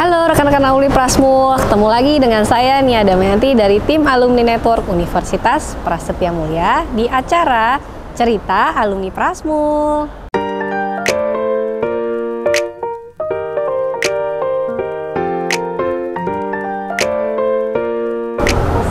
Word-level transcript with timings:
Halo 0.00 0.32
rekan-rekan 0.32 0.64
alumni 0.64 0.88
Prasmul, 0.88 1.60
ketemu 1.60 1.86
lagi 1.92 2.14
dengan 2.16 2.40
saya 2.48 2.80
Nia 2.80 3.04
Damayanti 3.04 3.52
dari 3.52 3.84
tim 3.84 4.08
Alumni 4.08 4.40
Network 4.56 4.88
Universitas 4.88 5.76
Prasetya 5.84 6.32
Mulia 6.32 6.88
di 6.96 7.04
acara 7.04 7.76
Cerita 8.16 8.72
Alumni 8.80 9.12
Prasmul. 9.12 10.08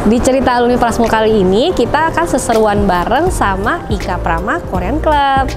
Di 0.06 0.18
cerita 0.22 0.62
alumni 0.62 0.78
Prasmul 0.78 1.10
kali 1.10 1.42
ini 1.42 1.74
kita 1.74 2.14
akan 2.14 2.26
seseruan 2.30 2.86
bareng 2.86 3.34
sama 3.34 3.82
Ika 3.90 4.22
Prama 4.22 4.62
Korean 4.70 5.02
Club. 5.02 5.50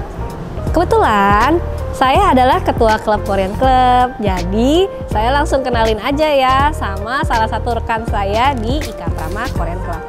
Kebetulan 0.73 1.61
saya 1.93 2.33
adalah 2.33 2.57
ketua 2.57 2.97
klub 2.97 3.21
Korean 3.21 3.53
Club, 3.53 4.17
jadi 4.17 4.89
saya 5.13 5.29
langsung 5.29 5.61
kenalin 5.61 6.01
aja 6.01 6.25
ya 6.25 6.57
sama 6.73 7.21
salah 7.21 7.45
satu 7.45 7.77
rekan 7.77 8.01
saya 8.09 8.57
di 8.57 8.81
Ika 8.81 9.13
Prama 9.13 9.45
Korean 9.53 9.77
Club. 9.77 10.03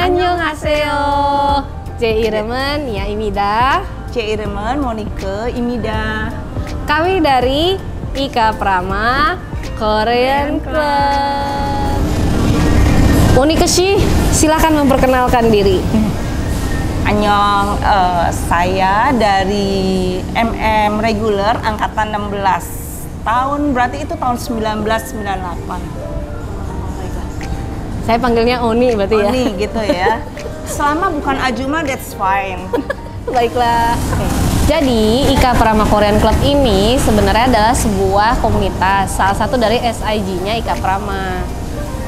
Annyeonghaseyo, 0.00 1.04
J. 2.00 2.24
Iremen, 2.24 2.88
ya 2.88 3.04
Imida. 3.04 3.84
J. 4.16 4.32
Iremen, 4.32 4.80
Monike, 4.80 5.52
Imida. 5.52 6.32
Kami 6.88 7.20
dari 7.20 7.76
Ika 8.16 8.56
Prama 8.56 9.36
Korean 9.76 10.56
Club. 10.64 11.79
Monika 13.38 13.66
sih, 13.66 13.94
silakan 14.34 14.82
memperkenalkan 14.84 15.54
diri. 15.54 15.78
Annyeong, 17.06 17.78
eh, 17.78 18.26
saya 18.50 19.14
dari 19.14 20.18
MM 20.34 20.98
Regular 20.98 21.62
angkatan 21.62 22.10
16 22.14 22.80
tahun 23.22 23.70
berarti 23.70 24.02
itu 24.02 24.14
tahun 24.18 24.36
1998. 24.38 25.80
Saya 28.06 28.18
panggilnya 28.18 28.58
Oni 28.66 28.94
berarti 28.98 29.16
ya. 29.22 29.30
Oni 29.30 29.44
gitu 29.62 29.80
ya. 29.86 30.18
Selama 30.66 31.14
bukan 31.14 31.36
Ajuma 31.38 31.86
that's 31.86 32.10
fine. 32.14 32.66
Baiklah. 33.34 33.94
Jadi 34.66 35.30
Ika 35.34 35.54
Prama 35.58 35.82
Korean 35.86 36.18
Club 36.22 36.34
ini 36.46 36.94
sebenarnya 36.98 37.50
adalah 37.50 37.74
sebuah 37.74 38.38
komunitas, 38.38 39.18
salah 39.18 39.34
satu 39.34 39.58
dari 39.58 39.82
SIG-nya 39.82 40.62
Ika 40.62 40.78
Prama. 40.78 41.42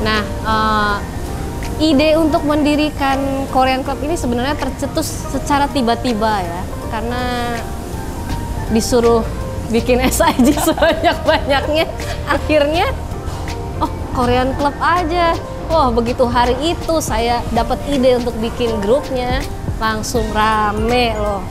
Nah, 0.02 0.22
eh, 0.22 0.94
ide 1.82 2.14
untuk 2.14 2.46
mendirikan 2.46 3.18
Korean 3.50 3.82
Club 3.82 3.98
ini 4.06 4.14
sebenarnya 4.14 4.54
tercetus 4.54 5.34
secara 5.34 5.66
tiba-tiba 5.66 6.38
ya, 6.38 6.62
karena 6.94 7.58
disuruh 8.70 9.26
bikin 9.74 9.98
SIG 10.14 10.54
sebanyak-banyaknya, 10.62 11.90
akhirnya 12.30 12.86
oh 13.82 13.90
Korean 14.14 14.54
Club 14.54 14.78
aja. 14.78 15.34
Wah 15.72 15.88
begitu 15.88 16.28
hari 16.28 16.52
itu 16.60 17.00
saya 17.00 17.40
dapat 17.50 17.80
ide 17.88 18.20
untuk 18.20 18.36
bikin 18.38 18.76
grupnya, 18.84 19.40
langsung 19.80 20.22
rame 20.30 21.16
loh, 21.16 21.42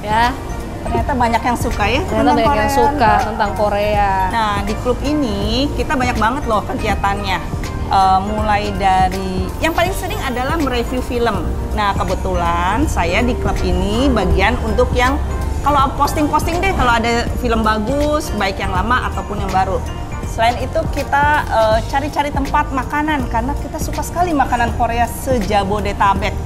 ya. 0.00 0.30
Ternyata 0.78 1.12
banyak 1.12 1.42
yang 1.42 1.58
suka 1.58 1.84
ya 1.84 2.00
Ternyata 2.06 2.32
banyak 2.32 2.44
yang 2.48 2.70
Korean. 2.72 2.80
suka 2.80 3.12
tentang 3.28 3.50
Korea. 3.58 4.12
Nah, 4.32 4.54
di 4.64 4.72
klub 4.80 4.96
ini 5.04 5.68
kita 5.76 5.98
banyak 5.98 6.16
banget 6.16 6.48
loh 6.48 6.64
kegiatannya. 6.64 7.57
Eh, 7.88 8.20
mulai 8.20 8.68
dari 8.76 9.48
yang 9.64 9.72
paling 9.72 9.96
sering 9.96 10.20
adalah 10.20 10.60
mereview 10.60 11.00
film. 11.00 11.40
Nah, 11.72 11.96
kebetulan 11.96 12.84
saya 12.84 13.24
di 13.24 13.32
klub 13.40 13.56
ini 13.64 14.12
bagian 14.12 14.60
untuk 14.60 14.92
yang 14.92 15.16
kalau 15.64 15.88
posting-posting 15.96 16.60
deh 16.60 16.76
kalau 16.76 17.00
ada 17.00 17.24
film 17.40 17.64
bagus, 17.64 18.28
baik 18.36 18.60
yang 18.60 18.76
lama 18.76 19.08
ataupun 19.08 19.40
yang 19.40 19.48
baru. 19.48 19.80
Selain 20.28 20.60
itu 20.60 20.76
kita 20.92 21.48
eh, 21.48 21.78
cari-cari 21.88 22.28
tempat 22.28 22.68
makanan 22.76 23.24
karena 23.32 23.56
kita 23.56 23.80
suka 23.80 24.04
sekali 24.04 24.36
makanan 24.36 24.76
Korea 24.76 25.08
sejabodetabek. 25.08 26.36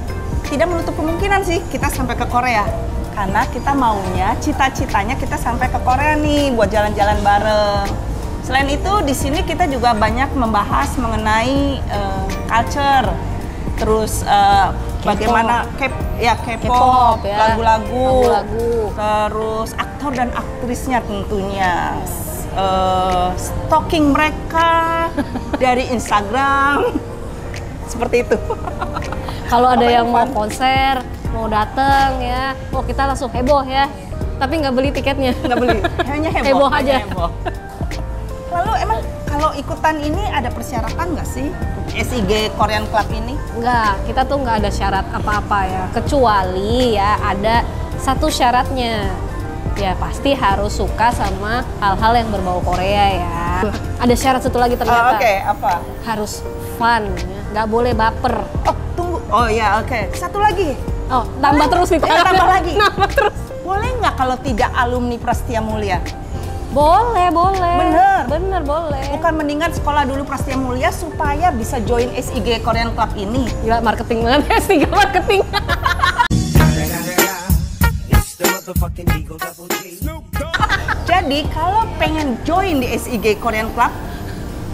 Tidak 0.47 0.63
menutup 0.63 0.95
kemungkinan 0.95 1.43
sih 1.43 1.59
kita 1.67 1.91
sampai 1.91 2.15
ke 2.15 2.23
Korea 2.31 2.63
karena 3.11 3.43
kita 3.51 3.75
maunya 3.75 4.31
cita-citanya 4.39 5.19
kita 5.19 5.35
sampai 5.35 5.67
ke 5.67 5.79
Korea 5.83 6.15
nih 6.15 6.55
buat 6.55 6.71
jalan-jalan 6.71 7.19
bareng. 7.19 8.12
Selain 8.43 8.67
itu 8.67 8.93
di 9.07 9.15
sini 9.15 9.39
kita 9.41 9.65
juga 9.71 9.95
banyak 9.95 10.35
membahas 10.35 10.91
mengenai 10.99 11.79
eh, 11.79 12.25
culture, 12.45 13.07
terus 13.79 14.21
eh, 14.27 14.67
bagaimana 15.01 15.63
K 15.79 15.87
ya 16.19 16.35
K-pop, 16.35 17.23
ya, 17.23 17.55
lagu-lagu, 17.55 18.43
terus 18.93 19.71
aktor 19.79 20.11
dan 20.11 20.29
aktrisnya 20.35 20.99
tentunya. 21.07 21.95
Eh, 22.53 23.29
stalking 23.39 24.11
mereka 24.11 25.07
dari 25.63 25.87
Instagram 25.89 26.99
seperti 27.87 28.27
itu. 28.27 28.37
Kalau 29.47 29.71
ada 29.71 29.87
yang 29.87 30.11
mau 30.11 30.27
konser, 30.27 30.99
mau 31.31 31.47
dateng 31.47 32.19
ya, 32.19 32.53
oh 32.75 32.83
kita 32.83 33.07
langsung 33.07 33.31
heboh 33.31 33.63
ya. 33.63 33.87
Tapi 34.35 34.53
nggak 34.59 34.73
beli 34.75 34.89
tiketnya. 34.91 35.31
nggak 35.31 35.59
beli 35.63 35.79
hanya 36.11 36.29
heboh, 36.29 36.67
Heboh 36.67 36.69
aja. 36.69 36.95
heboh. 37.07 37.31
Lalu 38.53 38.71
emang 38.79 38.99
kalau 39.25 39.49
ikutan 39.51 39.97
ini 39.97 40.23
ada 40.27 40.47
persyaratan 40.47 41.05
nggak 41.11 41.25
sih 41.25 41.49
SIG 41.91 42.31
Korean 42.53 42.85
Club 42.87 43.05
ini 43.11 43.33
Nggak, 43.53 44.07
kita 44.07 44.21
tuh 44.23 44.37
nggak 44.39 44.55
ada 44.59 44.69
syarat 44.69 45.05
apa-apa 45.09 45.59
ya. 45.63 45.83
Kecuali 45.93 46.93
ya 46.93 47.15
ada 47.17 47.61
satu 47.95 48.25
syaratnya. 48.27 49.13
Ya 49.73 49.93
pasti 49.95 50.33
harus 50.33 50.73
suka 50.73 51.09
sama 51.09 51.61
hal-hal 51.77 52.13
yang 52.15 52.29
berbau 52.29 52.61
Korea 52.61 53.05
ya. 53.15 53.41
Ada 53.99 54.13
syarat 54.13 54.41
satu 54.41 54.57
lagi 54.57 54.73
Oh, 54.73 54.79
ternyata. 54.79 55.15
oke 55.15 55.33
apa 55.47 55.71
Harus 56.03 56.41
fun, 56.75 57.03
ya. 57.09 57.39
nggak 57.51 57.67
boleh 57.67 57.93
baper. 57.93 58.41
oh 58.63 58.75
tunggu 58.93 59.17
oh 59.27 59.45
ya 59.45 59.77
oke 59.77 60.09
satu 60.11 60.37
lagi 60.37 60.73
Oh, 61.07 61.21
tambah 61.37 61.67
terus 61.67 61.87
nih. 61.89 61.99
Ya, 62.01 62.21
tambah 62.23 62.47
lagi. 62.47 62.73
Tambah 62.81 63.09
terus. 63.11 63.35
boleh 63.61 63.89
nggak 63.95 64.15
kalau 64.15 64.37
tidak 64.39 64.69
alumni 64.73 65.15
Prastia 65.15 65.61
Mulia 65.61 66.01
Boleh, 66.73 67.29
boleh. 67.29 67.75
Bener. 67.77 68.21
Bener, 68.25 68.61
boleh. 68.65 69.05
bukan 69.13 69.33
mendingan 69.35 69.69
sekolah 69.69 70.03
dulu 70.03 70.25
Prastia 70.25 70.57
Mulia 70.57 70.89
supaya 70.89 71.53
bisa 71.53 71.77
join 71.79 72.09
SIG 72.11 72.59
Korean 72.59 72.89
Club 72.91 73.13
ini 73.13 73.45
Gila 73.61 73.77
marketing 73.79 74.25
banget 74.25 74.41
S3 74.57 74.89
marketing. 74.89 75.41
It's 78.09 78.33
the 78.33 78.49
motherfucking 78.49 79.05
Eagle 79.13 79.37
Double 79.37 79.69
G. 79.69 80.01
jadi 81.05 81.39
kalau 81.47 81.85
pengen 81.95 82.41
join 82.41 82.81
di 82.81 82.89
SIG 82.91 83.37
Korean 83.37 83.69
Club 83.71 83.93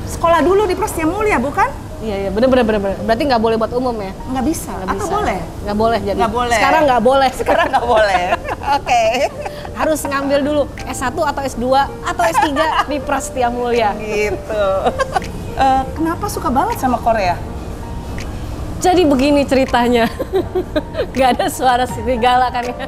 sekolah 0.08 0.40
dulu 0.40 0.64
di 0.64 0.74
Prastia 0.74 1.04
Mulia 1.04 1.36
bukan 1.36 1.68
Iya, 2.00 2.16
iya, 2.16 2.30
bener, 2.32 2.48
bener, 2.48 2.80
bener. 2.80 2.96
Berarti 3.04 3.28
nggak 3.28 3.44
boleh 3.44 3.60
buat 3.60 3.76
umum 3.76 3.92
ya? 3.92 4.16
nggak 4.16 4.46
bisa 4.48 4.72
Nggak 4.72 4.96
atau 4.96 5.04
bisa. 5.04 5.16
boleh 5.20 5.40
Nggak 5.68 5.78
boleh 5.78 6.00
jadi. 6.00 6.16
Nggak 6.16 6.32
boleh. 6.32 6.56
Sekarang 6.56 6.84
nggak 6.88 7.04
boleh. 7.04 7.30
sekarang 7.36 7.66
nggak 7.68 7.84
boleh 7.86 8.24
oke 8.80 9.04
Harus 9.80 10.04
ngambil 10.04 10.40
dulu 10.44 10.62
S1 10.84 11.16
atau 11.16 11.40
S2 11.40 11.66
atau 12.04 12.24
S3 12.28 12.48
di 12.92 12.98
Prastia 13.00 13.48
Mulia. 13.48 13.96
gitu. 13.96 14.66
Eh, 15.60 15.84
kenapa 15.92 16.32
suka 16.32 16.48
banget 16.48 16.80
sama 16.80 16.96
Korea? 17.04 17.36
Jadi 18.80 19.04
begini 19.04 19.44
ceritanya. 19.44 20.08
Gak 21.20 21.36
ada 21.36 21.52
suara 21.52 21.84
serigala 21.84 22.48
kan 22.48 22.64
ya. 22.64 22.88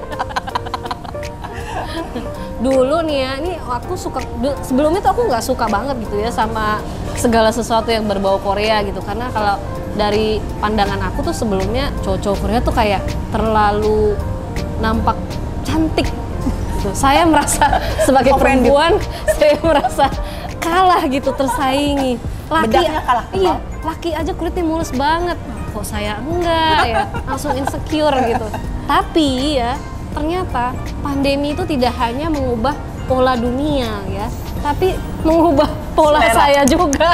Dulu 2.64 3.04
nih 3.04 3.18
ya, 3.28 3.32
ini 3.44 3.60
aku 3.60 4.00
suka 4.00 4.24
sebelumnya 4.64 5.04
tuh 5.04 5.12
aku 5.12 5.22
nggak 5.28 5.44
suka 5.44 5.68
banget 5.68 6.00
gitu 6.00 6.16
ya 6.16 6.32
sama 6.32 6.80
segala 7.20 7.52
sesuatu 7.52 7.92
yang 7.92 8.08
berbau 8.08 8.40
Korea 8.40 8.80
gitu 8.88 9.04
karena 9.04 9.28
kalau 9.36 9.60
dari 10.00 10.40
pandangan 10.64 11.12
aku 11.12 11.28
tuh 11.28 11.36
sebelumnya 11.36 11.92
cowok-cowok 12.08 12.38
Korea 12.40 12.60
tuh 12.64 12.72
kayak 12.72 13.02
terlalu 13.36 14.16
nampak 14.80 15.20
cantik. 15.68 16.08
Gitu. 16.82 16.90
Saya 16.92 17.24
merasa 17.24 17.66
sebagai 18.08 18.34
Offended. 18.34 18.42
perempuan 18.68 18.92
saya 19.32 19.56
merasa 19.62 20.06
kalah 20.58 21.06
gitu 21.06 21.30
tersaingi. 21.32 22.18
Laki 22.48 22.68
Bedaknya 22.68 23.02
kalah. 23.02 23.26
Iya, 23.32 23.54
laki 23.82 24.10
aja 24.12 24.32
kulitnya 24.34 24.62
mulus 24.62 24.92
banget 24.92 25.38
kok 25.72 25.88
saya 25.88 26.20
enggak 26.20 26.84
ya 26.84 27.04
langsung 27.32 27.56
insecure 27.56 28.12
gitu 28.28 28.44
tapi 28.84 29.56
ya 29.56 29.80
ternyata 30.12 30.76
pandemi 31.00 31.56
itu 31.56 31.64
tidak 31.64 31.96
hanya 31.96 32.28
mengubah 32.28 32.76
pola 33.08 33.40
dunia 33.40 34.04
ya 34.06 34.28
tapi 34.60 35.00
mengubah 35.24 35.72
pola 35.96 36.20
Selera. 36.20 36.36
saya 36.36 36.62
juga 36.68 37.10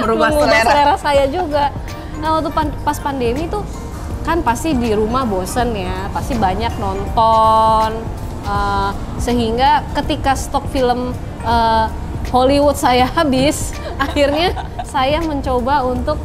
Merubah 0.00 0.28
mengubah 0.32 0.60
selera. 0.64 0.94
saya 0.96 1.24
juga 1.28 1.68
nah 2.16 2.40
waktu 2.40 2.50
pan- 2.50 2.76
pas 2.80 2.96
pandemi 2.96 3.44
tuh 3.46 3.60
kan 4.24 4.40
pasti 4.40 4.72
di 4.72 4.96
rumah 4.96 5.28
bosen 5.28 5.76
ya 5.76 6.08
pasti 6.08 6.32
banyak 6.34 6.72
nonton 6.80 8.00
eh, 8.44 8.90
sehingga 9.18 9.82
ketika 9.96 10.36
stok 10.36 10.68
film 10.70 11.16
eh, 11.42 11.86
Hollywood 12.30 12.76
saya 12.78 13.08
habis 13.16 13.72
akhirnya 13.96 14.54
saya 14.84 15.18
mencoba 15.24 15.82
untuk 15.86 16.18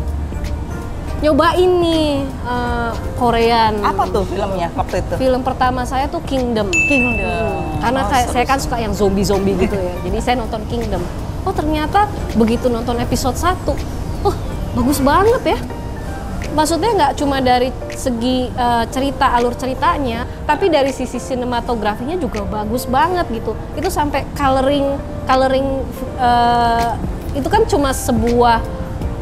nyobain 1.20 1.72
nih 1.84 2.24
eh, 2.24 2.92
Korean. 3.20 3.74
Apa 3.84 4.08
tuh 4.08 4.24
filmnya 4.28 4.72
waktu 4.76 5.04
itu? 5.04 5.14
Film 5.20 5.42
pertama 5.44 5.84
saya 5.84 6.08
tuh 6.08 6.24
Kingdom. 6.24 6.72
Kingdom. 6.72 7.80
Karena 7.84 8.02
Oh, 8.04 8.08
kayak 8.08 8.28
seru 8.28 8.36
saya 8.36 8.46
kan 8.48 8.60
suka 8.60 8.78
yang 8.80 8.94
zombie-zombie 8.96 9.56
gitu 9.60 9.76
ya. 9.76 9.94
Jadi 10.08 10.18
saya 10.24 10.36
nonton 10.40 10.64
Kingdom. 10.72 11.04
Oh, 11.44 11.56
ternyata 11.56 12.08
begitu 12.36 12.68
nonton 12.68 13.00
episode 13.00 13.36
1. 13.36 13.56
Oh, 14.24 14.36
bagus 14.76 15.00
banget 15.04 15.56
ya. 15.56 15.60
Maksudnya 16.60 16.92
nggak 16.92 17.14
cuma 17.16 17.40
dari 17.40 17.72
segi 17.96 18.52
eh, 18.52 18.86
cerita 18.92 19.32
alur 19.32 19.56
ceritanya, 19.56 20.28
tapi 20.44 20.68
dari 20.68 20.92
sisi 20.92 21.16
sinematografinya 21.16 22.20
juga 22.20 22.44
bagus 22.44 22.84
banget 22.84 23.32
gitu. 23.32 23.56
Itu 23.80 23.88
sampai 23.88 24.28
coloring 24.36 25.00
coloring 25.24 25.68
eh, 26.20 26.92
itu 27.40 27.48
kan 27.48 27.64
cuma 27.64 27.96
sebuah 27.96 28.60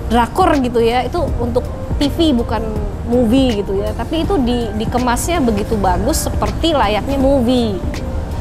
drakor 0.10 0.58
gitu 0.66 0.82
ya. 0.82 1.06
Itu 1.06 1.30
untuk 1.38 1.62
TV 2.02 2.34
bukan 2.34 2.74
movie 3.06 3.62
gitu 3.62 3.86
ya. 3.86 3.94
Tapi 3.94 4.26
itu 4.26 4.34
di 4.42 4.74
dikemasnya 4.74 5.38
begitu 5.38 5.78
bagus 5.78 6.26
seperti 6.26 6.74
layaknya 6.74 7.22
movie. 7.22 7.78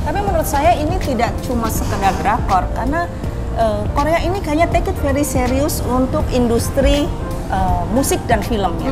Tapi 0.09 0.25
menurut 0.25 0.49
saya 0.49 0.73
ini 0.73 0.97
tidak 1.05 1.37
cuma 1.45 1.69
sekedar 1.69 2.17
drakor 2.25 2.65
karena 2.73 3.05
eh, 3.61 3.83
Korea 3.93 4.25
ini 4.25 4.41
kayaknya 4.41 4.73
take 4.73 4.89
it 4.89 4.97
very 5.05 5.21
serius 5.21 5.85
untuk 5.85 6.25
industri 6.33 7.05
eh, 7.47 7.83
musik 7.91 8.21
dan 8.25 8.41
filmnya. 8.41 8.91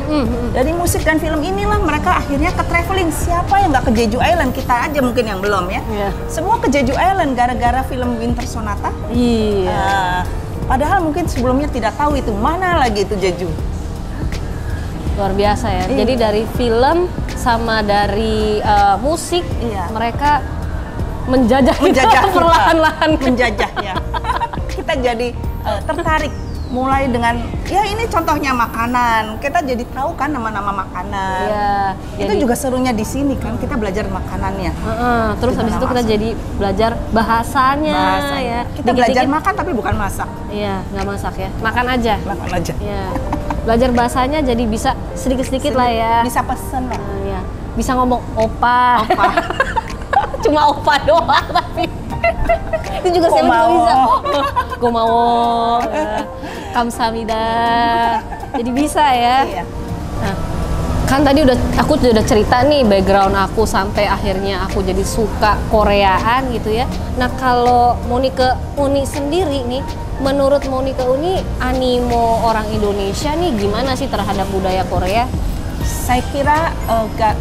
Dari 0.51 0.71
musik 0.71 1.01
dan 1.01 1.17
film 1.17 1.39
inilah 1.39 1.79
mereka 1.79 2.17
akhirnya 2.17 2.49
ke 2.49 2.63
traveling. 2.63 3.09
Siapa 3.09 3.53
yang 3.57 3.69
nggak 3.69 3.85
ke 3.85 3.91
Jeju 3.93 4.17
Island? 4.17 4.51
Kita 4.51 4.87
aja 4.87 4.99
mungkin 4.99 5.25
yang 5.25 5.39
belum 5.39 5.65
ya. 5.67 5.81
Iya. 5.85 6.09
Semua 6.25 6.57
ke 6.57 6.67
Jeju 6.67 6.91
Island 6.91 7.33
gara-gara 7.33 7.83
film 7.83 8.15
Winter 8.15 8.43
Sonata. 8.43 8.89
Iya. 9.09 9.71
Eh, 9.71 10.21
padahal 10.65 10.99
mungkin 10.99 11.25
sebelumnya 11.25 11.67
tidak 11.67 11.93
tahu 11.95 12.15
itu 12.15 12.31
mana 12.31 12.77
lagi 12.77 13.03
itu 13.03 13.15
Jeju. 13.15 13.49
luar 15.15 15.31
biasa 15.31 15.67
ya. 15.71 15.83
Iya. 15.87 15.97
Jadi 16.03 16.13
dari 16.15 16.43
film 16.55 17.07
sama 17.35 17.79
dari 17.79 18.59
uh, 18.59 18.99
musik 18.99 19.47
Iya. 19.63 19.87
mereka 19.87 20.43
menjajah, 21.25 21.71
menjajah 21.79 22.21
perlahan-lahan. 22.35 23.09
menjajahnya 23.17 23.93
kita 24.75 24.93
jadi 24.99 25.27
eh, 25.65 25.79
tertarik 25.87 26.29
mulai 26.75 27.07
dengan 27.07 27.39
ya 27.63 27.83
ini 27.85 28.03
contohnya 28.05 28.51
makanan 28.51 29.39
kita 29.39 29.63
jadi 29.63 29.87
tahu 29.87 30.11
kan 30.13 30.27
nama-nama 30.27 30.75
makanan 30.75 31.39
Iya. 31.41 31.73
itu 32.17 32.27
jadi- 32.27 32.41
juga 32.41 32.53
serunya 32.53 32.91
di 32.91 33.01
sini 33.03 33.33
kan 33.35 33.55
kita 33.55 33.73
belajar 33.73 34.03
makanannya 34.05 34.75
Heeh, 34.75 35.25
terus 35.37 35.53
Kita 35.53 35.63
habis 35.63 35.73
itu 35.73 35.85
kita 35.87 36.03
jadi 36.05 36.29
belajar 36.53 36.91
bahasanya, 37.09 37.95
bahasa 37.95 38.35
ya. 38.37 38.59
kita 38.69 38.89
belajar 38.91 39.23
Dikit-dikit- 39.23 39.31
makan 39.33 39.53
tapi 39.55 39.71
bukan 39.71 39.95
masak 39.95 40.27
Iya, 40.47 40.83
nggak 40.85 41.05
masak 41.05 41.33
ya. 41.37 41.49
Makan 41.57 41.85
aja. 41.89 42.13
makan 42.21 42.49
aja 42.51 42.73
Iya. 42.77 43.03
Belajar 43.63 43.89
bahasanya 43.91 44.39
jadi 44.41 44.63
bisa 44.65 44.91
sedikit-sedikit 45.15 45.73
lah 45.73 45.87
ya. 45.87 46.13
bisa 46.21 46.43
pesen 46.43 46.85
lah 46.85 46.99
Nah, 46.99 47.23
ya. 47.25 47.39
Bisa 47.73 47.91
ngomong 47.93 48.19
opa. 48.35 48.99
apa 49.01 49.25
Cuma 50.43 50.69
opa 50.69 50.93
doang 51.01 51.47
tapi 51.49 51.89
itu 53.01 53.07
juga 53.21 53.27
saya 53.29 53.43
juga 53.45 53.65
bisa. 53.69 53.93
Gue 54.81 54.91
mau. 54.91 55.17
Ya. 55.85 56.25
Kamsamida. 56.73 57.47
Jadi 58.55 58.69
bisa 58.71 59.03
ya. 59.13 59.37
iya 59.45 59.63
Nah, 60.15 60.35
kan 61.05 61.21
tadi 61.21 61.43
udah 61.43 61.53
aku 61.75 61.99
udah 61.99 62.25
cerita 62.25 62.63
nih 62.65 62.87
background 62.87 63.35
aku 63.35 63.67
sampai 63.67 64.07
akhirnya 64.07 64.63
aku 64.65 64.79
jadi 64.81 65.03
suka 65.03 65.59
Koreaan 65.69 66.49
gitu 66.55 66.71
ya. 66.71 66.87
Nah 67.19 67.29
kalau 67.35 67.99
Monika 68.07 68.55
Uni 68.79 69.03
sendiri 69.03 69.67
nih, 69.67 69.83
menurut 70.23 70.63
Monika 70.71 71.03
Uni 71.05 71.43
animo 71.59 72.41
orang 72.47 72.65
Indonesia 72.71 73.35
nih 73.35 73.53
gimana 73.59 73.93
sih 73.93 74.07
terhadap 74.07 74.47
budaya 74.49 74.87
Korea? 74.87 75.27
saya 75.85 76.21
kira 76.33 76.73
eh, 76.89 77.05
gak 77.17 77.37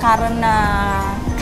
karena 0.00 0.56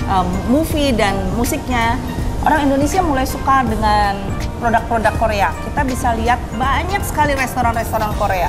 eh, 0.06 0.26
movie 0.50 0.94
dan 0.94 1.14
musiknya 1.34 1.98
orang 2.44 2.68
Indonesia 2.68 3.00
mulai 3.04 3.26
suka 3.28 3.64
dengan 3.68 4.16
produk-produk 4.60 5.14
Korea. 5.20 5.48
Kita 5.64 5.80
bisa 5.84 6.08
lihat 6.16 6.40
banyak 6.56 7.00
sekali 7.04 7.36
restoran-restoran 7.36 8.12
Korea. 8.16 8.48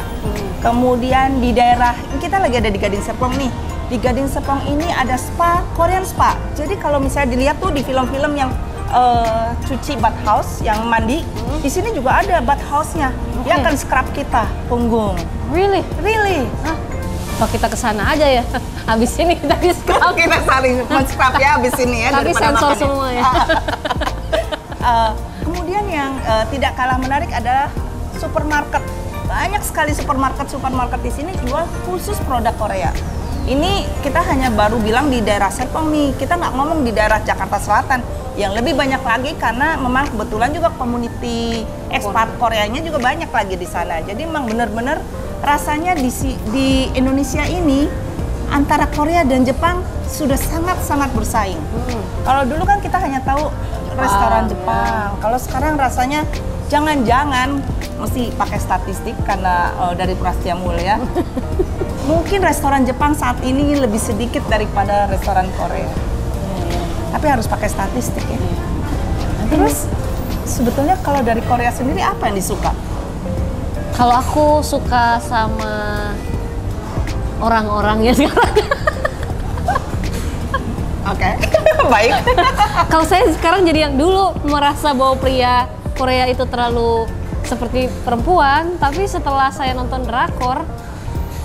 Kemudian 0.62 1.42
di 1.42 1.52
daerah 1.52 1.96
kita 2.22 2.40
lagi 2.40 2.62
ada 2.62 2.70
di 2.70 2.80
Gading 2.80 3.04
Serpong 3.04 3.34
nih. 3.36 3.52
Di 3.92 3.98
Gading 4.00 4.30
Serpong 4.32 4.64
ini 4.72 4.88
ada 4.88 5.20
spa 5.20 5.66
Korean 5.76 6.08
spa. 6.08 6.38
Jadi 6.56 6.80
kalau 6.80 7.02
misalnya 7.02 7.36
dilihat 7.36 7.60
tuh 7.60 7.74
di 7.76 7.84
film-film 7.84 8.38
yang 8.40 8.52
eh, 8.94 9.50
cuci 9.68 10.00
bathhouse 10.00 10.64
yang 10.64 10.88
mandi, 10.88 11.26
di 11.60 11.70
sini 11.70 11.92
juga 11.92 12.24
ada 12.24 12.40
bathhouse-nya. 12.40 13.12
Dia 13.44 13.58
Oke. 13.58 13.62
akan 13.66 13.74
scrub 13.76 14.08
kita 14.16 14.48
punggung. 14.72 15.18
Really? 15.52 15.84
Really? 16.00 16.48
Apa 17.42 17.58
kita 17.58 17.74
ke 17.74 17.78
sana 17.82 18.06
aja 18.06 18.30
ya? 18.30 18.46
Habis 18.94 19.18
ini 19.18 19.34
kita 19.34 19.58
di 19.58 19.74
scrub. 19.74 20.14
kita 20.22 20.46
saling 20.46 20.86
men-scrub 20.86 21.34
ya 21.42 21.58
abis 21.58 21.74
ini 21.82 22.06
ya 22.06 22.14
Tapi 22.14 22.38
sensor 22.38 22.54
makan 22.54 22.70
ya. 22.70 22.78
semua 22.78 23.08
ya. 23.10 23.24
Eh, 24.82 25.12
kemudian 25.46 25.86
yang 25.86 26.18
eh, 26.26 26.42
tidak 26.50 26.74
kalah 26.74 26.98
menarik 26.98 27.30
adalah 27.30 27.70
supermarket. 28.18 28.82
Banyak 29.30 29.62
sekali 29.62 29.94
supermarket 29.94 30.50
supermarket 30.50 31.06
di 31.06 31.14
sini 31.14 31.38
jual 31.38 31.70
khusus 31.86 32.18
produk 32.26 32.50
Korea. 32.58 32.90
Ini 33.46 33.86
kita 34.02 34.26
hanya 34.26 34.50
baru 34.50 34.82
bilang 34.82 35.14
di 35.14 35.22
daerah 35.22 35.54
Serpong 35.54 35.94
nih. 35.94 36.18
Kita 36.18 36.34
nggak 36.34 36.54
ngomong 36.58 36.82
di 36.82 36.98
daerah 36.98 37.22
Jakarta 37.22 37.62
Selatan. 37.62 38.02
Yang 38.34 38.58
lebih 38.58 38.74
banyak 38.74 39.06
lagi 39.06 39.32
karena 39.38 39.78
memang 39.78 40.10
kebetulan 40.10 40.50
juga 40.50 40.74
community 40.74 41.62
ekspat 41.94 42.42
Koreanya 42.42 42.82
juga 42.82 42.98
banyak 42.98 43.30
lagi 43.30 43.62
di 43.62 43.70
sana. 43.70 44.02
Jadi 44.02 44.26
memang 44.26 44.50
benar-benar 44.50 44.98
rasanya 45.42 45.98
di 45.98 46.10
di 46.54 46.68
Indonesia 46.94 47.42
ini 47.50 47.90
antara 48.54 48.86
Korea 48.94 49.26
dan 49.26 49.42
Jepang 49.42 49.82
sudah 50.06 50.38
sangat-sangat 50.38 51.10
bersaing. 51.18 51.58
Kalau 52.22 52.46
dulu 52.46 52.64
kan 52.68 52.78
kita 52.84 53.00
hanya 53.02 53.24
tahu 53.26 53.50
restoran 53.98 54.46
Jepang. 54.52 55.18
Kalau 55.18 55.38
sekarang 55.42 55.74
rasanya 55.80 56.28
jangan-jangan 56.70 57.64
mesti 57.98 58.34
pakai 58.38 58.60
statistik 58.60 59.16
karena 59.26 59.74
eh, 59.90 59.94
dari 59.98 60.14
Prastya 60.14 60.54
Mulia. 60.54 61.02
Mungkin 62.12 62.42
restoran 62.44 62.84
Jepang 62.84 63.14
saat 63.14 63.40
ini 63.46 63.78
lebih 63.78 64.02
sedikit 64.02 64.44
daripada 64.50 65.08
restoran 65.08 65.48
Korea. 65.56 65.90
Tapi 67.12 67.26
harus 67.30 67.48
pakai 67.48 67.70
statistik 67.72 68.26
ya. 68.26 68.40
Terus 69.52 69.86
sebetulnya 70.44 70.98
kalau 71.02 71.22
dari 71.24 71.40
Korea 71.46 71.72
sendiri 71.72 72.04
apa 72.04 72.30
yang 72.30 72.36
disuka? 72.36 72.74
Kalau 74.02 74.18
aku 74.18 74.46
suka 74.66 75.22
sama 75.22 76.10
orang-orangnya 77.38 78.18
sekarang. 78.18 78.66
Oke, 81.06 81.30
baik. 81.94 82.10
Kalau 82.98 83.06
saya 83.06 83.30
sekarang 83.30 83.62
jadi 83.62 83.86
yang 83.86 84.02
dulu 84.02 84.34
merasa 84.50 84.98
bahwa 84.98 85.22
pria 85.22 85.70
Korea 85.94 86.26
itu 86.26 86.42
terlalu 86.50 87.06
seperti 87.46 87.94
perempuan, 88.02 88.82
tapi 88.82 89.06
setelah 89.06 89.54
saya 89.54 89.78
nonton 89.78 90.02
drakor, 90.02 90.66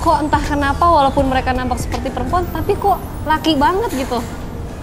kok 0.00 0.16
entah 0.24 0.40
kenapa 0.40 0.88
walaupun 0.88 1.28
mereka 1.28 1.52
nampak 1.52 1.76
seperti 1.76 2.08
perempuan, 2.08 2.48
tapi 2.56 2.72
kok 2.80 2.96
laki 3.28 3.52
banget 3.60 3.92
gitu. 4.00 4.16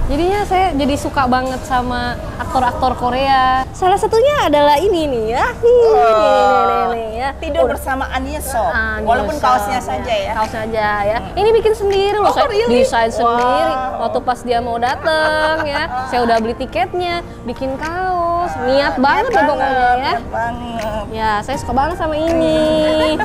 Jadinya 0.04 0.44
saya 0.44 0.76
jadi 0.76 1.00
suka 1.00 1.24
banget 1.26 1.64
sama 1.64 2.20
aktor-aktor 2.36 2.92
Korea. 3.00 3.64
Salah 3.72 3.96
satunya 3.96 4.36
adalah 4.44 4.76
ini 4.76 5.08
nih 5.08 5.26
ya. 5.32 5.46
Nih, 5.64 5.80
nih, 5.80 6.24
nih, 6.68 6.84
nih, 6.92 7.08
ya. 7.16 7.30
Tidur 7.40 7.72
bersama 7.72 8.12
Anya 8.12 8.44
So, 8.44 8.60
Ah, 8.60 9.00
walaupun 9.00 9.40
Nyosa, 9.40 9.48
kaosnya 9.48 9.80
saja 9.80 10.12
ya. 10.14 10.36
Kaosnya 10.36 10.62
aja 10.68 10.88
ya. 11.08 11.18
Ini 11.40 11.50
bikin 11.56 11.74
sendiri 11.74 12.20
loh, 12.20 12.30
Oh, 12.30 12.36
saya 12.36 12.52
really? 12.52 12.84
desain 12.84 13.16
sendiri. 13.16 13.74
Wow. 13.74 14.04
Waktu 14.04 14.20
pas 14.22 14.40
dia 14.44 14.60
mau 14.60 14.76
dateng 14.76 15.64
ya, 15.64 15.84
saya 16.12 16.20
udah 16.28 16.36
beli 16.44 16.56
tiketnya, 16.60 17.24
bikin 17.48 17.80
kaos. 17.80 18.52
Niat 18.60 19.00
banget 19.00 19.32
ya 19.32 19.42
pokoknya 19.48 19.72
ya. 19.72 19.96
Niat 19.96 20.24
banget. 20.28 21.04
Ya, 21.16 21.32
saya 21.40 21.56
suka 21.56 21.72
banget 21.72 21.96
sama 21.96 22.20
ini. 22.20 23.16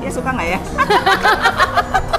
Dia 0.00 0.10
suka 0.10 0.32
nggak 0.32 0.48
ya? 0.48 0.58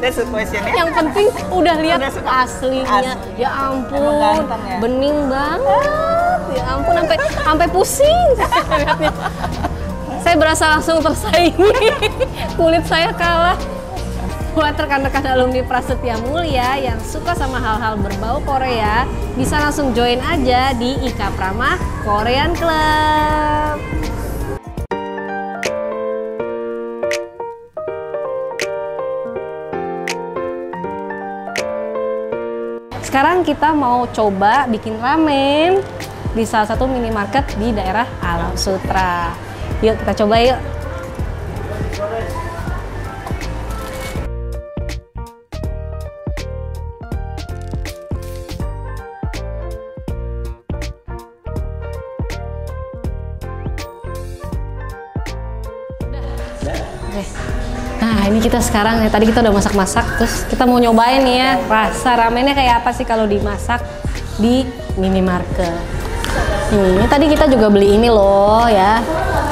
That's 0.00 0.16
the 0.16 0.24
question 0.32 0.64
ya. 0.64 0.72
Yang 0.80 0.90
penting 0.96 1.26
udah 1.52 1.76
lihat 1.76 2.00
aslinya. 2.24 2.88
Asli. 2.88 3.36
Ya 3.36 3.52
ampun, 3.52 4.00
ganteng 4.00 4.62
ya? 4.64 4.76
bening 4.80 5.18
banget. 5.28 6.40
Ya 6.56 6.64
ampun, 6.72 6.92
sampai 6.96 7.16
sampai 7.20 7.66
pusing 7.68 8.28
lihatnya. 8.80 9.12
Saya 10.24 10.36
berasa 10.40 10.64
langsung 10.72 11.04
tersaingi. 11.04 11.72
Kulit 12.58 12.84
saya 12.88 13.12
kalah. 13.12 13.60
Buat 14.50 14.74
rekan-rekan 14.74 15.24
alumni 15.30 15.62
Prasetya 15.62 16.18
Mulia 16.26 16.74
yang 16.74 16.98
suka 16.98 17.38
sama 17.38 17.62
hal-hal 17.62 17.94
berbau 18.02 18.42
Korea, 18.42 19.06
bisa 19.38 19.62
langsung 19.62 19.94
join 19.94 20.18
aja 20.18 20.74
di 20.74 20.98
Ika 21.06 21.30
Prama 21.38 21.78
Korean 22.02 22.50
Club. 22.58 23.78
Sekarang 33.20 33.44
kita 33.44 33.76
mau 33.76 34.08
coba 34.08 34.64
bikin 34.64 34.96
ramen 34.96 35.84
di 36.32 36.40
salah 36.48 36.72
satu 36.72 36.88
minimarket 36.88 37.52
di 37.60 37.68
daerah 37.68 38.08
Alam 38.24 38.56
Sutra. 38.56 39.36
Yuk 39.84 39.92
kita 40.00 40.24
coba 40.24 40.40
yuk. 40.40 40.79
Kita 58.40 58.58
sekarang 58.64 59.04
ya 59.04 59.12
tadi 59.12 59.28
kita 59.28 59.44
udah 59.44 59.52
masak-masak 59.52 60.16
terus 60.16 60.48
kita 60.48 60.64
mau 60.64 60.80
nyobain 60.80 61.20
nih 61.20 61.36
ya 61.36 61.50
rasa 61.68 62.16
ramennya 62.16 62.56
kayak 62.56 62.80
apa 62.80 62.90
sih 62.96 63.04
kalau 63.04 63.28
dimasak 63.28 63.84
di 64.40 64.64
minimarket. 64.96 65.76
Nih, 66.70 67.02
ini 67.02 67.06
tadi 67.10 67.26
kita 67.28 67.44
juga 67.50 67.68
beli 67.68 67.98
ini 67.98 68.08
loh 68.08 68.64
ya. 68.70 69.04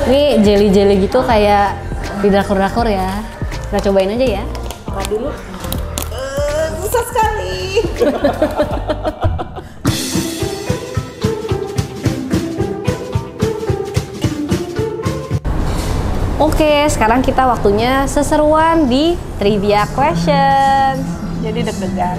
Ini 0.08 0.40
jelly-jelly 0.40 1.04
gitu 1.04 1.20
kayak 1.20 1.76
di 2.24 2.32
drakor-drakor 2.32 2.88
ya. 2.88 3.20
Kita 3.68 3.90
cobain 3.90 4.14
aja 4.16 4.26
ya. 4.40 4.44
Apa 4.88 5.02
dulu? 5.10 5.28
Eh, 6.14 6.66
susah 6.80 7.04
sekali. 7.12 7.58
Oke, 16.38 16.86
sekarang 16.86 17.18
kita 17.18 17.50
waktunya 17.50 18.06
seseruan 18.06 18.86
di 18.86 19.18
trivia 19.42 19.90
questions. 19.90 21.02
Jadi 21.42 21.66
deg-degan. 21.66 22.14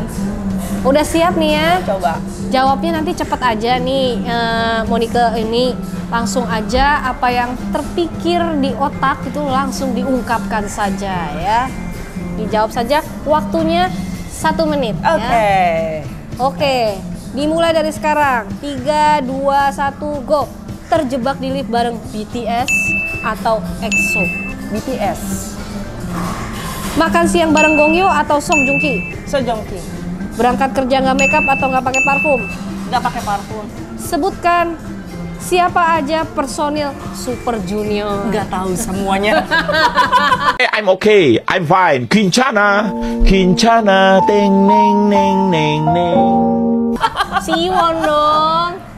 Udah 0.84 1.08
siap 1.08 1.40
nih 1.40 1.56
ya? 1.56 1.80
Coba. 1.88 2.20
Jawabnya 2.52 3.00
nanti 3.00 3.16
cepet 3.16 3.40
aja 3.40 3.80
nih, 3.80 4.20
eh, 4.20 4.80
Monica 4.92 5.32
ini 5.40 5.72
langsung 6.12 6.44
aja 6.52 7.00
apa 7.08 7.32
yang 7.32 7.56
terpikir 7.72 8.44
di 8.60 8.76
otak 8.76 9.24
itu 9.24 9.40
langsung 9.40 9.96
diungkapkan 9.96 10.68
saja 10.68 11.32
ya. 11.40 11.72
Dijawab 12.36 12.76
saja. 12.76 13.00
Waktunya 13.24 13.88
satu 14.28 14.68
menit. 14.68 15.00
Oke. 15.00 15.32
Ya. 15.32 16.04
Oke. 16.44 17.00
Dimulai 17.32 17.72
dari 17.72 17.96
sekarang. 17.96 18.52
3, 18.60 19.24
2, 19.24 19.72
1, 19.72 20.28
go. 20.28 20.44
Terjebak 20.92 21.40
di 21.40 21.56
lift 21.56 21.72
bareng 21.72 21.96
BTS 22.12 22.99
atau 23.38 23.62
EXO. 23.84 24.24
BTS. 24.70 25.22
Makan 26.98 27.26
siang 27.30 27.52
bareng 27.54 27.78
Gongyo 27.78 28.06
atau 28.06 28.42
Song 28.42 28.66
Joong 28.66 28.82
Ki. 28.82 28.96
Sejongki. 29.26 29.80
Berangkat 30.38 30.74
kerja 30.74 31.02
nggak 31.02 31.18
makeup 31.18 31.46
atau 31.46 31.70
nggak 31.70 31.86
pakai 31.86 32.04
parfum. 32.06 32.42
Nggak 32.90 33.02
pakai 33.06 33.22
parfum. 33.26 33.66
Sebutkan 33.98 34.66
siapa 35.42 36.02
aja 36.02 36.26
personil 36.26 36.94
Super 37.14 37.62
Junior. 37.66 38.30
Nggak 38.30 38.48
tahu 38.50 38.74
semuanya. 38.74 39.46
Hey, 40.58 40.68
I'm 40.76 40.88
okay. 40.98 41.38
I'm 41.46 41.66
fine. 41.66 42.10
Kincana, 42.10 42.90
Kincana, 43.26 44.22
ting, 44.26 44.54
neng, 44.66 44.98
neng, 45.10 45.38
neng, 45.50 45.82
neng. 45.94 46.20
Siwon 47.42 47.96
dong. 48.04 48.89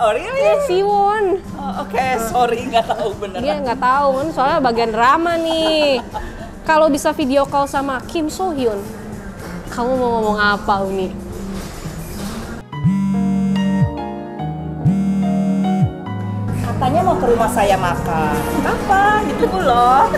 Oh, 0.00 0.10
really? 0.14 0.42
Siwon. 0.66 1.24
Oh, 1.58 1.86
Oke, 1.86 2.06
sorry 2.30 2.66
nggak 2.66 2.86
tahu 2.90 3.14
beneran. 3.18 3.42
Dia 3.42 3.54
nggak 3.62 3.80
tahu 3.80 4.08
kan 4.18 4.28
soalnya 4.34 4.58
bagian 4.62 4.90
drama 4.90 5.38
nih. 5.38 6.02
Kalau 6.64 6.88
bisa 6.88 7.12
video 7.12 7.44
call 7.44 7.68
sama 7.68 8.00
Kim 8.08 8.32
So 8.32 8.56
Hyun, 8.56 8.80
kamu 9.68 9.92
mau 10.00 10.10
ngomong 10.18 10.38
apa 10.40 10.74
Uni? 10.80 11.12
Katanya 16.64 17.00
mau 17.04 17.16
ke 17.20 17.26
rumah 17.28 17.50
saya 17.52 17.76
makan. 17.76 18.34
Apa? 18.64 19.02
Gitu 19.28 19.58
loh. 19.60 20.08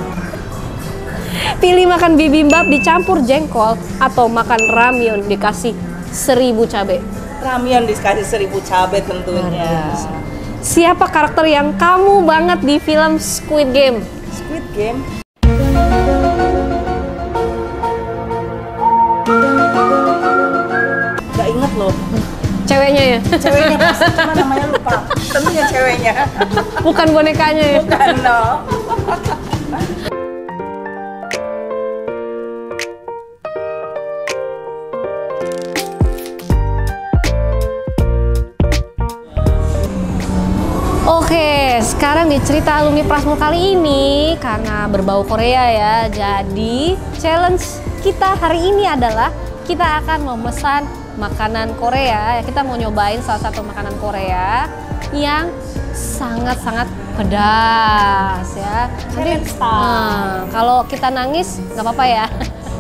Pilih 1.59 1.90
makan 1.90 2.14
bibimbap 2.14 2.71
dicampur 2.71 3.18
jengkol 3.26 3.75
atau 3.99 4.30
makan 4.30 4.61
ramyeon 4.71 5.26
dikasih 5.26 5.75
seribu 6.14 6.68
cabai. 6.71 7.02
Ramyeon 7.47 7.87
dikasih 7.87 8.26
seribu 8.26 8.59
cabai 8.67 9.07
tentunya. 9.07 9.95
Siapa 10.67 11.07
karakter 11.07 11.47
yang 11.47 11.79
kamu 11.79 12.26
banget 12.26 12.59
di 12.67 12.83
film 12.83 13.23
Squid 13.23 13.71
Game? 13.71 14.03
Squid 14.35 14.67
Game. 14.75 14.99
Gak 21.38 21.47
inget 21.47 21.73
loh. 21.79 21.95
Ceweknya 22.67 23.03
ya? 23.15 23.19
Ceweknya 23.38 23.79
pasti 23.95 24.11
cuma 24.11 24.35
namanya 24.35 24.67
lupa. 24.75 25.07
Tentunya 25.15 25.62
ceweknya. 25.71 26.12
Bukan 26.83 27.07
bonekanya 27.15 27.62
ya? 27.62 27.81
Bukan 27.87 28.17
loh. 28.26 28.53
Sekarang 42.07 42.31
di 42.31 42.39
cerita 42.47 42.79
alumni 42.79 43.03
Prasmul 43.03 43.35
kali 43.35 43.75
ini 43.75 44.39
karena 44.39 44.87
berbau 44.87 45.27
Korea 45.27 45.67
ya. 45.75 45.95
Jadi, 46.07 46.95
challenge 47.19 47.83
kita 47.99 48.39
hari 48.39 48.63
ini 48.71 48.87
adalah 48.87 49.35
kita 49.67 50.07
akan 50.07 50.23
memesan 50.23 50.87
makanan 51.19 51.75
Korea. 51.75 52.39
Ya, 52.39 52.43
kita 52.47 52.63
mau 52.63 52.79
nyobain 52.79 53.19
salah 53.27 53.51
satu 53.51 53.67
makanan 53.67 53.99
Korea 53.99 54.71
yang 55.11 55.51
sangat-sangat 55.99 56.87
pedas 57.19 58.55
ya. 58.55 58.87
Style. 59.43 59.67
Nah, 59.67 60.47
kalau 60.55 60.87
kita 60.87 61.11
nangis 61.11 61.59
nggak 61.75 61.91
apa-apa 61.91 62.05
ya. 62.07 62.27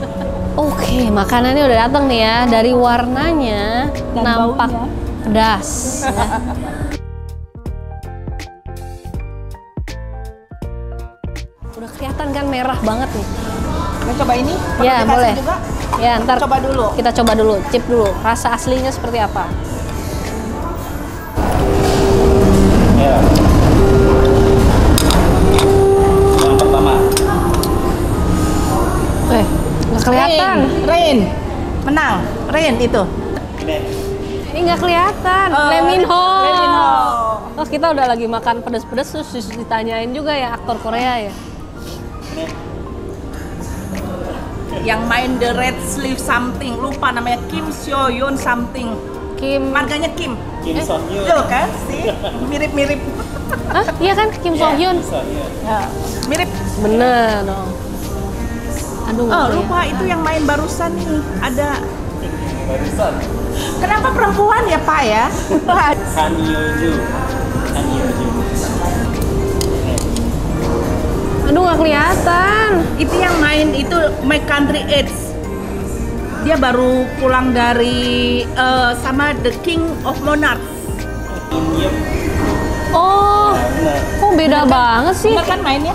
Oke, 0.70 1.10
makanannya 1.10 1.66
udah 1.66 1.78
datang 1.90 2.06
nih 2.06 2.22
ya. 2.22 2.36
Dari 2.46 2.70
warnanya 2.70 3.90
Dan 3.90 4.22
nampak 4.22 4.70
baunya. 4.70 4.86
pedas. 5.26 5.68
Ya. 6.14 6.14
merah 12.56 12.80
banget 12.80 13.10
nih. 13.12 13.26
Mau 14.08 14.14
coba 14.16 14.32
ini? 14.32 14.54
Perlu 14.56 14.88
ya 14.88 14.96
boleh. 15.04 15.34
Juga? 15.36 15.56
Ya 16.00 16.12
ntar 16.24 16.36
Coba 16.40 16.56
dulu. 16.64 16.86
Kita 16.96 17.10
coba 17.12 17.32
dulu, 17.36 17.54
cip 17.68 17.84
dulu. 17.84 18.08
Rasa 18.24 18.56
aslinya 18.56 18.88
seperti 18.88 19.20
apa? 19.20 19.44
Ya. 22.96 23.16
Yang 26.40 26.56
pertama, 26.56 26.94
Eh, 29.36 29.44
nggak 29.92 30.02
kelihatan. 30.06 30.56
Rain. 30.64 30.88
Rain. 30.88 31.18
Menang. 31.84 32.14
Rain 32.48 32.74
itu. 32.80 33.02
ini 33.60 33.76
Ini 34.56 34.58
nggak 34.64 34.80
kelihatan. 34.80 35.48
Oh, 35.52 35.68
Lee 35.68 35.84
Min 35.84 36.02
Ho. 36.08 36.24
Lee 36.40 36.56
Min 36.56 36.72
Ho. 36.72 36.92
Oh 37.56 37.64
kita 37.64 37.88
udah 37.92 38.04
lagi 38.04 38.28
makan 38.28 38.60
pedas-pedas 38.60 39.16
terus 39.16 39.48
ditanyain 39.48 40.12
juga 40.12 40.32
ya 40.36 40.56
aktor 40.56 40.76
Korea 40.80 41.28
ya. 41.28 41.32
Yang 44.86 45.00
main 45.10 45.30
The 45.42 45.50
Red 45.58 45.76
Sleeve 45.82 46.20
something. 46.22 46.78
Lupa 46.78 47.10
namanya 47.10 47.42
Kim 47.50 47.66
Seo 47.74 48.06
Yoon 48.06 48.38
something. 48.38 48.94
Kim. 49.34 49.74
Marganya 49.74 50.08
Kim. 50.14 50.38
Kim 50.62 50.78
Son 50.80 51.02
Hyun. 51.10 51.26
Tuh 51.26 51.42
kan 51.50 51.66
sih. 51.90 52.06
Mirip-mirip. 52.46 53.02
Hah? 53.74 53.84
Iya 53.98 54.14
kan 54.14 54.28
Kim 54.38 54.54
So 54.54 54.70
Hyun. 54.78 55.02
Son 55.02 55.26
Hyun. 55.26 55.50
Ya. 55.66 55.90
Mirip. 56.30 56.50
Bener 56.80 57.42
dong. 57.42 57.68
Aduh. 59.06 59.26
Oh, 59.26 59.46
lupa 59.54 59.86
kelihatan. 59.86 59.92
itu 59.94 60.04
yang 60.06 60.22
main 60.22 60.42
barusan 60.46 60.90
nih. 60.94 61.22
Ada 61.42 61.82
Barusan. 62.66 63.14
Kenapa 63.78 64.08
perempuan 64.10 64.62
ya, 64.66 64.78
Pak 64.82 65.02
ya? 65.06 65.24
Han 66.18 66.34
Yeoju. 66.34 66.92
Han 67.70 67.86
Yeoju. 67.94 68.26
Aduh 71.46 71.60
nggak 71.62 71.78
kelihatan. 71.78 72.68
itu 72.96 73.14
yang 73.14 73.36
main 73.38 73.70
itu 73.70 73.96
My 74.22 74.40
Country 74.42 74.82
Aids. 74.84 75.30
Dia 76.42 76.54
baru 76.56 77.06
pulang 77.16 77.50
dari 77.50 77.98
eh, 78.44 78.92
sama 78.96 79.34
The 79.36 79.52
King 79.60 79.82
of 80.02 80.18
Monarchs. 80.22 80.66
Oh, 82.92 83.52
kok 84.16 84.32
beda 84.34 84.64
banget 84.64 85.14
sih? 85.16 85.34
Kan 85.36 85.60
mainnya? 85.60 85.94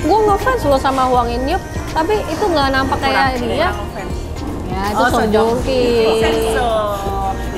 Gue 0.00 0.18
ngefans 0.20 0.62
loh 0.64 0.76
sama 0.76 1.08
Huang 1.08 1.26
In 1.26 1.48
Yup, 1.48 1.62
tapi 1.90 2.20
itu 2.22 2.44
nggak 2.44 2.68
nampak 2.70 2.98
kayak 3.00 3.40
dia. 3.40 3.72
fans. 3.90 4.14
Ya 4.66 4.82
itu 4.90 5.00
Oh, 5.00 5.08
Song 5.08 5.28
Joong 5.30 5.58
Ki. 5.64 5.84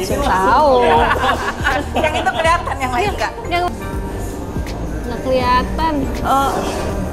Tahu. 0.06 0.72
yang 2.04 2.14
itu 2.14 2.30
kelihatan, 2.30 2.74
yang 2.78 2.92
lain 2.94 3.08
enggak. 3.10 3.32
Yang 3.48 3.62
nggak 5.02 5.20
kelihatan. 5.20 5.94
Oh, 6.22 6.50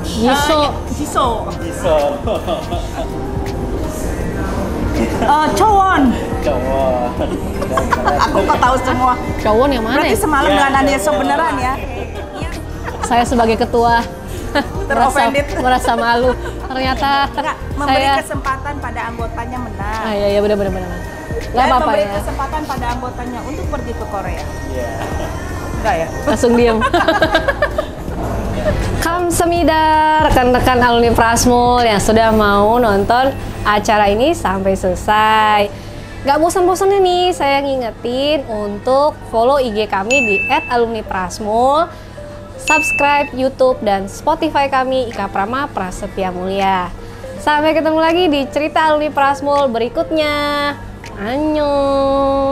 Jisoo. 0.03 0.63
eh, 0.67 0.69
Jisoo. 0.93 1.33
Bisa. 1.57 1.93
Eh, 5.03 5.48
Chowon. 5.57 6.03
Cowok. 6.43 7.07
Aku 8.29 8.38
kok 8.43 8.57
tahu 8.60 8.75
semua. 8.83 9.13
Cowon 9.41 9.69
yang 9.72 9.83
mana 9.83 9.95
Berarti 10.00 10.15
ya? 10.15 10.19
semalam 10.22 10.50
Ya, 10.50 10.55
dengan 10.60 10.83
Chowon. 10.86 11.01
Sok 11.01 11.15
beneran 11.19 11.55
ya? 11.57 11.74
Saya 13.03 13.24
sebagai 13.27 13.57
ketua 13.60 14.00
merasa, 14.89 15.22
merasa 15.60 15.91
malu. 15.95 16.31
Ternyata 16.69 17.10
Enggak, 17.31 17.55
memberi 17.75 18.05
saya 18.05 18.22
kesempatan 18.22 18.74
pada 18.79 19.01
anggotanya 19.10 19.57
menang. 19.60 20.01
Ah 20.01 20.13
iya 20.13 20.27
iya 20.33 20.39
benar 20.41 20.57
benar 20.57 20.72
benar. 20.74 20.89
Gak 21.43 21.53
Dan 21.53 21.67
apa-apa 21.69 21.83
memberi 21.86 22.03
ya. 22.03 22.13
kesempatan 22.22 22.62
pada 22.65 22.86
anggotanya 22.93 23.39
untuk 23.45 23.65
pergi 23.69 23.93
ke 23.93 24.05
Korea. 24.10 24.43
Iya. 24.74 24.89
Enggak 25.81 25.95
ya? 26.00 26.07
Langsung 26.25 26.51
diem. 26.53 26.77
Kamsahamnida 29.23 30.19
rekan-rekan 30.27 30.83
alumni 30.83 31.07
Prasmul 31.15 31.79
yang 31.87 31.95
sudah 32.03 32.35
mau 32.35 32.75
nonton 32.75 33.31
acara 33.63 34.11
ini 34.11 34.35
sampai 34.35 34.75
selesai. 34.75 35.71
Gak 36.27 36.43
bosan-bosannya 36.43 36.99
nih, 36.99 37.31
saya 37.31 37.63
ngingetin 37.63 38.43
untuk 38.51 39.15
follow 39.31 39.63
IG 39.63 39.87
kami 39.87 40.27
di 40.27 40.43
@alumniprasmul, 40.67 41.87
subscribe 42.67 43.31
YouTube 43.31 43.79
dan 43.79 44.11
Spotify 44.11 44.67
kami 44.67 45.07
Ika 45.07 45.31
Prama 45.31 45.71
Prasetya 45.71 46.27
Mulia. 46.35 46.91
Sampai 47.39 47.71
ketemu 47.79 48.03
lagi 48.03 48.27
di 48.27 48.43
cerita 48.51 48.91
alumni 48.91 49.07
Prasmul 49.07 49.71
berikutnya. 49.71 50.35
Annyeong. 51.15 52.51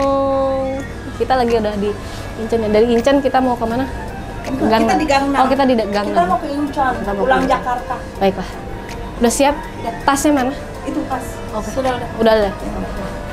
Kita 1.19 1.35
lagi 1.35 1.51
udah 1.51 1.75
di 1.75 1.91
Incheon 2.39 2.63
ya. 2.63 2.79
Dari 2.79 2.87
Incheon 2.95 3.19
kita 3.19 3.43
mau 3.43 3.59
ke 3.59 3.67
mana? 3.67 4.10
Kita 4.59 4.95
di 4.97 5.05
Gangnam. 5.07 5.39
Oh 5.39 5.47
kita 5.47 5.63
di 5.63 5.75
Gangnam. 5.77 6.15
Kita 6.15 6.23
mau 6.27 6.37
ke 6.39 6.47
Incheon, 6.51 6.93
Kita 6.99 7.11
mau 7.15 7.23
pulang. 7.23 7.41
Jakarta. 7.47 7.95
Baiklah. 8.19 8.49
Udah 9.21 9.31
siap? 9.31 9.55
Tasnya 10.03 10.31
mana? 10.33 10.53
Itu 10.83 10.99
pas. 11.05 11.23
Oke. 11.53 11.69
Sudah 11.71 11.91
udah. 11.95 12.09
Udah 12.17 12.33
ada. 12.35 12.51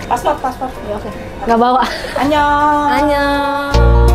Paspor, 0.09 0.37
paspor. 0.41 0.69
Ya, 0.89 0.97
oke. 0.97 1.11
Nggak 1.45 1.59
bawa. 1.61 1.83
Annyeong. 2.17 2.89
Annyeong. 2.93 4.08